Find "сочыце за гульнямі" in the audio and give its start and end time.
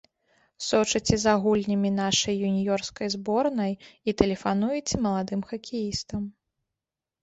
0.67-1.91